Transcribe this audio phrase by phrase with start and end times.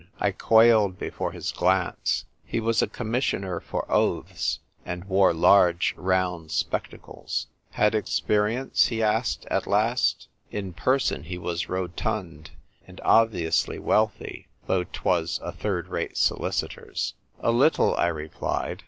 [0.19, 6.49] I quailed before his glance; he was a commissioner for oaths, and wore large round
[6.49, 7.45] spectacles."
[7.79, 10.27] Had ex perience?" he asked at last.
[10.49, 12.49] In person he was rotund
[12.87, 17.13] and obviously wealthy, though 'twas a third rate solicitor's.
[17.41, 18.79] "A little," I replied.